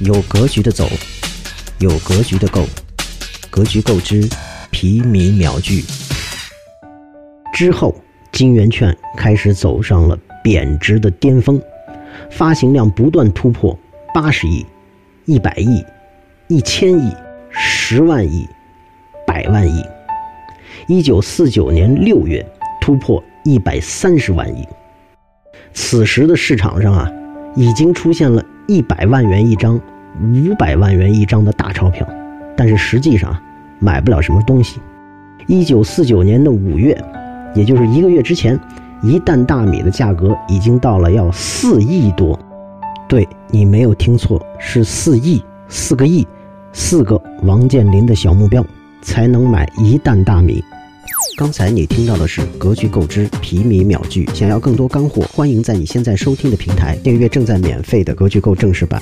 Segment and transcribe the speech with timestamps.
[0.00, 0.88] 有格局的走，
[1.80, 2.64] 有格局的购，
[3.50, 4.28] 格局购之
[4.70, 5.82] 皮米秒聚。
[7.52, 7.92] 之后，
[8.30, 11.60] 金圆券开始走上了贬值的巅峰，
[12.30, 13.76] 发行量不断突破
[14.14, 14.64] 八十亿、
[15.24, 15.84] 一百亿、
[16.46, 17.12] 一千亿、
[17.50, 18.46] 十万亿、
[19.26, 19.84] 百万亿。
[20.86, 22.46] 一九四九年六月，
[22.80, 24.64] 突破一百三十万亿。
[25.74, 27.10] 此时的市场上啊，
[27.56, 29.80] 已经出现了一百万元一张、
[30.22, 32.06] 五百万元一张的大钞票，
[32.56, 33.36] 但是实际上
[33.78, 34.80] 买不了什么东西。
[35.46, 36.96] 一九四九年的五月，
[37.54, 38.58] 也就是一个月之前，
[39.02, 42.38] 一担大米的价格已经到了要四亿多。
[43.08, 46.26] 对你没有听错，是四亿，四个亿，
[46.72, 48.62] 四个王健林的小目标
[49.00, 50.62] 才能买一担大米。
[51.38, 59.00] 刚才你听到的是格局购知皮米秒聚，想要更多干货，欢迎在你现在收听的平台订阅正在免费的格局购正式版。